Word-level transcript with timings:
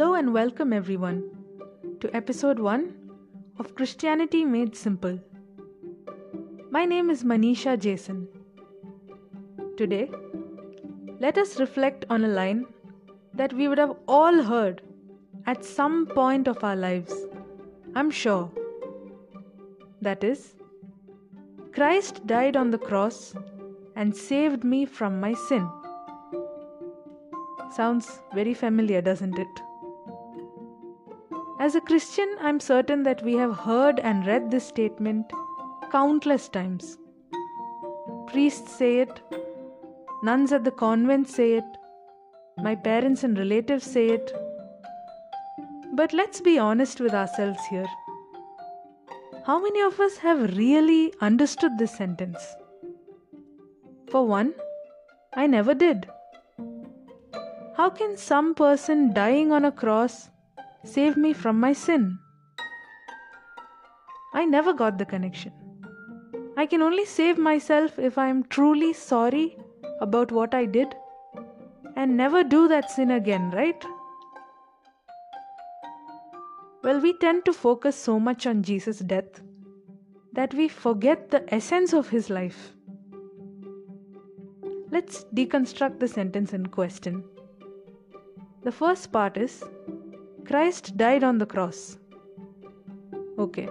Hello 0.00 0.14
and 0.14 0.32
welcome 0.32 0.72
everyone 0.72 1.18
to 2.00 2.10
episode 2.16 2.58
1 2.58 2.84
of 3.58 3.74
Christianity 3.74 4.46
Made 4.46 4.74
Simple. 4.74 5.20
My 6.70 6.86
name 6.86 7.10
is 7.10 7.22
Manisha 7.22 7.78
Jason. 7.78 8.26
Today, 9.76 10.10
let 11.18 11.36
us 11.36 11.60
reflect 11.60 12.06
on 12.08 12.24
a 12.24 12.28
line 12.28 12.64
that 13.34 13.52
we 13.52 13.68
would 13.68 13.76
have 13.76 13.94
all 14.08 14.42
heard 14.42 14.80
at 15.44 15.66
some 15.66 16.06
point 16.06 16.48
of 16.48 16.64
our 16.64 16.76
lives. 16.76 17.12
I'm 17.94 18.10
sure. 18.10 18.50
That 20.00 20.24
is, 20.24 20.54
Christ 21.74 22.26
died 22.26 22.56
on 22.56 22.70
the 22.70 22.78
cross 22.78 23.34
and 23.96 24.16
saved 24.16 24.64
me 24.64 24.86
from 24.86 25.20
my 25.20 25.34
sin. 25.34 25.68
Sounds 27.70 28.20
very 28.34 28.54
familiar, 28.54 29.02
doesn't 29.02 29.38
it? 29.38 29.60
As 31.70 31.76
a 31.76 31.80
Christian, 31.80 32.34
I'm 32.40 32.58
certain 32.58 33.04
that 33.04 33.22
we 33.22 33.34
have 33.34 33.56
heard 33.56 34.00
and 34.00 34.26
read 34.26 34.50
this 34.50 34.66
statement 34.66 35.32
countless 35.92 36.48
times. 36.48 36.98
Priests 38.26 38.72
say 38.72 38.98
it, 38.98 39.20
nuns 40.24 40.50
at 40.50 40.64
the 40.64 40.72
convent 40.72 41.28
say 41.28 41.52
it, 41.52 41.76
my 42.58 42.74
parents 42.74 43.22
and 43.22 43.38
relatives 43.38 43.84
say 43.84 44.08
it. 44.08 44.32
But 45.92 46.12
let's 46.12 46.40
be 46.40 46.58
honest 46.58 46.98
with 46.98 47.14
ourselves 47.14 47.60
here. 47.70 47.86
How 49.46 49.60
many 49.62 49.80
of 49.80 50.00
us 50.00 50.16
have 50.16 50.56
really 50.56 51.14
understood 51.20 51.78
this 51.78 51.92
sentence? 51.92 52.42
For 54.10 54.26
one, 54.26 54.54
I 55.34 55.46
never 55.46 55.74
did. 55.74 56.10
How 57.76 57.90
can 57.90 58.16
some 58.16 58.56
person 58.56 59.14
dying 59.14 59.52
on 59.52 59.64
a 59.64 59.70
cross 59.70 60.30
save 60.84 61.16
me 61.16 61.32
from 61.32 61.60
my 61.60 61.72
sin? 61.72 62.18
I 64.32 64.44
never 64.44 64.72
got 64.72 64.98
the 64.98 65.04
connection. 65.04 65.52
I 66.56 66.66
can 66.66 66.82
only 66.82 67.04
save 67.04 67.38
myself 67.38 67.98
if 67.98 68.18
I 68.18 68.28
am 68.28 68.44
truly 68.44 68.92
sorry 68.92 69.56
about 70.00 70.30
what 70.32 70.54
I 70.54 70.66
did 70.66 70.94
and 71.96 72.16
never 72.16 72.42
do 72.42 72.68
that 72.68 72.90
sin 72.90 73.10
again, 73.10 73.50
right? 73.50 73.84
Well, 76.82 77.00
we 77.00 77.12
tend 77.12 77.44
to 77.44 77.52
focus 77.52 77.96
so 77.96 78.18
much 78.18 78.46
on 78.46 78.62
Jesus' 78.62 79.00
death 79.00 79.42
that 80.32 80.54
we 80.54 80.68
forget 80.68 81.30
the 81.30 81.42
essence 81.52 81.92
of 81.92 82.08
his 82.08 82.30
life. 82.30 82.72
Let's 84.90 85.24
deconstruct 85.34 86.00
the 86.00 86.08
sentence 86.08 86.52
in 86.52 86.66
question. 86.66 87.24
The 88.62 88.72
first 88.72 89.12
part 89.12 89.36
is 89.36 89.62
Christ 90.46 90.96
died 90.96 91.24
on 91.24 91.38
the 91.38 91.46
cross. 91.46 91.98
Okay. 93.38 93.68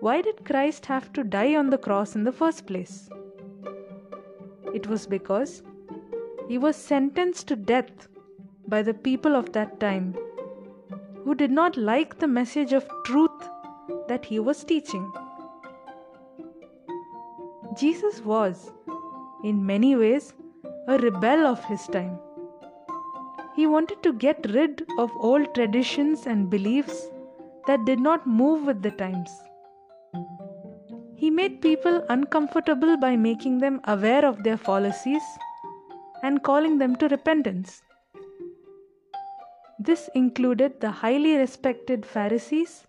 Why 0.00 0.20
did 0.20 0.44
Christ 0.44 0.86
have 0.86 1.12
to 1.12 1.24
die 1.24 1.54
on 1.54 1.70
the 1.70 1.78
cross 1.78 2.14
in 2.14 2.24
the 2.24 2.32
first 2.32 2.66
place? 2.66 3.08
It 4.74 4.86
was 4.86 5.06
because 5.06 5.62
he 6.48 6.58
was 6.58 6.76
sentenced 6.76 7.48
to 7.48 7.56
death 7.56 8.08
by 8.68 8.82
the 8.82 8.94
people 8.94 9.36
of 9.36 9.52
that 9.52 9.78
time 9.80 10.16
who 11.24 11.34
did 11.34 11.50
not 11.50 11.76
like 11.76 12.18
the 12.18 12.26
message 12.26 12.72
of 12.72 12.88
truth 13.04 13.48
that 14.08 14.24
he 14.24 14.38
was 14.38 14.64
teaching. 14.64 15.10
Jesus 17.78 18.20
was, 18.20 18.72
in 19.44 19.64
many 19.64 19.96
ways, 19.96 20.34
a 20.88 20.98
rebel 20.98 21.46
of 21.46 21.64
his 21.64 21.86
time. 21.86 22.18
He 23.54 23.66
wanted 23.66 24.02
to 24.02 24.12
get 24.12 24.46
rid 24.50 24.86
of 24.98 25.10
old 25.16 25.54
traditions 25.54 26.26
and 26.26 26.48
beliefs 26.48 27.08
that 27.66 27.84
did 27.84 28.00
not 28.00 28.26
move 28.26 28.66
with 28.66 28.82
the 28.82 28.90
times. 28.92 29.30
He 31.14 31.30
made 31.30 31.60
people 31.60 32.04
uncomfortable 32.08 32.96
by 32.96 33.16
making 33.16 33.58
them 33.58 33.80
aware 33.84 34.24
of 34.24 34.42
their 34.42 34.56
fallacies 34.56 35.22
and 36.22 36.42
calling 36.42 36.78
them 36.78 36.96
to 36.96 37.08
repentance. 37.08 37.82
This 39.78 40.08
included 40.14 40.80
the 40.80 40.90
highly 40.90 41.36
respected 41.36 42.06
Pharisees 42.06 42.84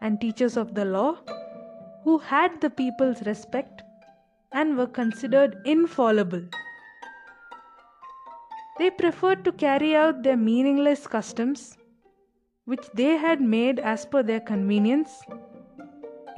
and 0.00 0.20
teachers 0.20 0.56
of 0.56 0.74
the 0.74 0.84
law 0.84 1.18
who 2.04 2.18
had 2.18 2.60
the 2.60 2.70
people's 2.70 3.22
respect 3.26 3.82
and 4.52 4.76
were 4.76 4.86
considered 4.86 5.60
infallible. 5.64 6.42
They 8.80 8.88
preferred 8.88 9.44
to 9.44 9.52
carry 9.52 9.94
out 9.94 10.22
their 10.22 10.38
meaningless 10.38 11.06
customs, 11.06 11.76
which 12.64 12.86
they 12.94 13.18
had 13.18 13.42
made 13.54 13.78
as 13.78 14.06
per 14.06 14.22
their 14.22 14.40
convenience, 14.40 15.10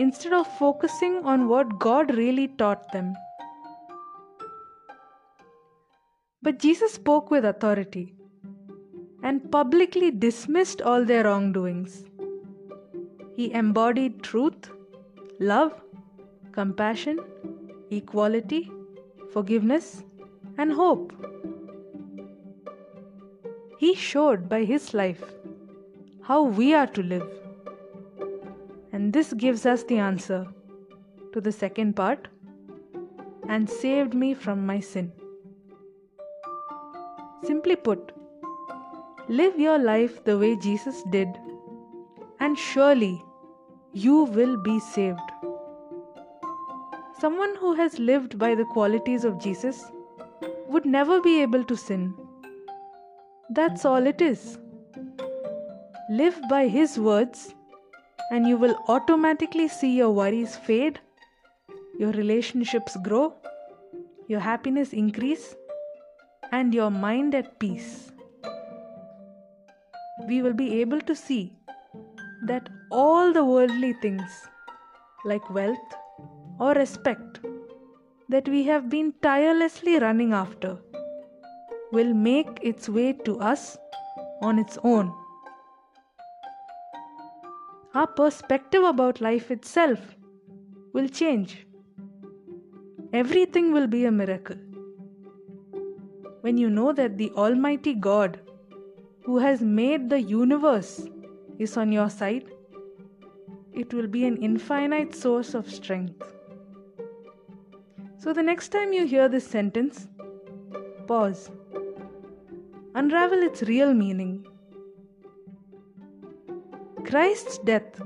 instead 0.01 0.33
of 0.33 0.49
focusing 0.59 1.19
on 1.25 1.47
what 1.47 1.79
God 1.79 2.17
really 2.17 2.49
taught 2.49 2.91
them. 2.91 3.15
But 6.43 6.59
Jesus 6.59 6.95
spoke 6.95 7.31
with 7.31 7.45
authority 7.45 8.17
and 9.23 9.49
publicly 9.53 10.11
dismissed 10.11 10.83
all 10.83 11.05
their 11.05 11.23
wrongdoings. 11.23 12.05
He 13.37 13.53
embodied 13.53 14.25
truth, 14.25 14.69
love, 15.39 15.81
compassion, 16.51 17.21
equality, 17.93 18.69
forgiveness, 19.33 20.03
and 20.59 20.73
hope. 20.73 21.13
He 23.83 23.95
showed 23.97 24.49
by 24.49 24.63
His 24.63 24.95
life 24.95 25.23
how 26.27 26.43
we 26.45 26.73
are 26.73 26.87
to 26.99 27.03
live. 27.03 27.29
And 28.93 29.13
this 29.13 29.33
gives 29.33 29.67
us 29.67 29.83
the 29.83 29.99
answer 29.99 30.47
to 31.33 31.41
the 31.41 31.51
second 31.51 31.97
part 31.97 32.29
and 33.49 33.69
saved 33.69 34.15
me 34.15 34.35
from 34.35 34.65
my 34.65 34.79
sin. 34.79 35.11
Simply 37.43 37.75
put, 37.75 38.13
live 39.29 39.59
your 39.59 39.79
life 39.79 40.23
the 40.23 40.39
way 40.39 40.55
Jesus 40.55 41.03
did, 41.11 41.37
and 42.39 42.57
surely 42.57 43.21
you 43.93 44.25
will 44.39 44.57
be 44.63 44.79
saved. 44.79 45.39
Someone 47.19 47.57
who 47.57 47.75
has 47.75 47.99
lived 47.99 48.39
by 48.39 48.55
the 48.55 48.73
qualities 48.77 49.25
of 49.25 49.41
Jesus 49.41 49.87
would 50.69 50.85
never 50.85 51.21
be 51.21 51.43
able 51.43 51.65
to 51.65 51.77
sin 51.77 52.15
that's 53.51 53.85
all 53.85 54.07
it 54.07 54.21
is. 54.21 54.59
Live 56.11 56.41
by 56.49 56.69
His 56.69 56.99
words, 56.99 57.55
and 58.31 58.47
you 58.47 58.57
will 58.57 58.77
automatically 58.89 59.69
see 59.69 59.97
your 59.97 60.11
worries 60.11 60.57
fade, 60.57 61.01
your 61.99 62.13
relationships 62.13 62.97
grow, 63.03 63.35
your 64.29 64.41
happiness 64.41 64.93
increase, 64.93 65.55
and 66.51 66.75
your 66.75 66.91
mind 66.91 67.35
at 67.35 67.59
peace. 67.59 68.13
We 70.29 70.43
will 70.43 70.55
be 70.55 70.81
able 70.81 71.01
to 71.01 71.15
see 71.15 71.53
that 72.47 72.69
all 72.91 73.33
the 73.33 73.45
worldly 73.45 73.95
things, 73.95 74.31
like 75.25 75.49
wealth 75.51 75.95
or 76.59 76.73
respect, 76.73 77.41
that 78.29 78.49
we 78.49 78.65
have 78.65 78.89
been 78.89 79.13
tirelessly 79.23 79.99
running 79.99 80.33
after 80.33 80.79
will 81.93 82.15
make 82.15 82.59
its 82.63 82.89
way 82.89 83.13
to 83.13 83.39
us 83.39 83.77
on 84.41 84.59
its 84.59 84.79
own. 84.83 85.13
Our 87.95 88.07
perspective 88.07 88.83
about 88.83 89.21
life 89.21 89.51
itself 89.51 90.01
will 90.95 91.09
change. 91.09 91.67
Everything 93.13 93.73
will 93.73 93.87
be 93.87 94.07
a 94.07 94.11
miracle. 94.11 94.57
When 96.41 96.57
you 96.57 96.71
know 96.71 96.93
that 96.93 97.19
the 97.19 97.31
Almighty 97.33 97.95
God, 97.95 98.41
who 99.25 99.39
has 99.39 99.61
made 99.61 100.09
the 100.09 100.21
universe, 100.21 101.07
is 101.59 101.77
on 101.77 101.93
your 101.93 102.09
side, 102.09 102.47
it 103.75 103.93
will 103.93 104.07
be 104.07 104.25
an 104.25 104.39
infinite 104.39 105.15
source 105.15 105.53
of 105.55 105.71
strength. 105.71 106.33
So, 108.19 108.33
the 108.33 108.43
next 108.43 108.71
time 108.71 108.93
you 108.93 109.07
hear 109.07 109.29
this 109.29 109.47
sentence, 109.47 110.09
pause 111.07 111.51
unravel 113.03 113.43
its 113.43 113.63
real 113.63 113.93
meaning. 113.93 114.33
Christ's 117.09 117.59
death 117.71 118.01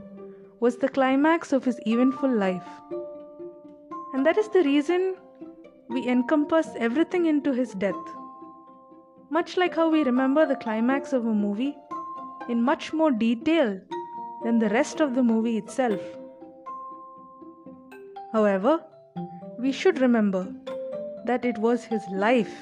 was 0.61 0.79
the 0.79 0.89
climax 0.89 1.53
of 1.53 1.67
his 1.67 1.79
eventful 1.87 2.35
life, 2.45 2.71
and 4.15 4.25
that 4.25 4.39
is 4.39 4.49
the 4.55 4.63
reason 4.63 5.17
we 5.91 6.09
encompass 6.09 6.71
everything 6.79 7.27
into 7.27 7.53
his 7.53 7.75
death. 7.75 8.09
Much 9.29 9.59
like 9.59 9.75
how 9.75 9.91
we 9.91 10.03
remember 10.03 10.47
the 10.47 10.57
climax 10.65 11.13
of 11.13 11.27
a 11.27 11.37
movie 11.45 11.77
in 12.49 12.63
much 12.63 12.93
more 12.95 13.11
detail 13.11 13.79
than 14.45 14.59
the 14.59 14.71
rest 14.71 15.01
of 15.01 15.15
the 15.15 15.23
movie 15.23 15.59
itself. 15.59 16.01
However, 18.33 18.83
we 19.59 19.73
should 19.73 20.01
remember 20.01 20.45
that 21.27 21.45
it 21.45 21.59
was 21.59 21.85
his 21.85 22.13
life 22.27 22.59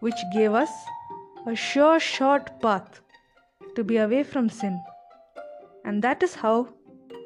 which 0.00 0.26
gave 0.34 0.52
us 0.52 0.70
a 1.46 1.54
sure, 1.54 1.98
short 1.98 2.60
path 2.60 3.00
to 3.74 3.84
be 3.84 3.96
away 3.96 4.22
from 4.22 4.48
sin. 4.48 4.82
And 5.84 6.02
that 6.02 6.22
is 6.22 6.34
how, 6.34 6.68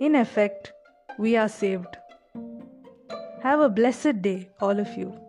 in 0.00 0.14
effect, 0.14 0.72
we 1.18 1.36
are 1.36 1.48
saved. 1.48 1.96
Have 3.42 3.60
a 3.60 3.68
blessed 3.68 4.22
day, 4.22 4.50
all 4.60 4.78
of 4.78 4.96
you. 4.96 5.23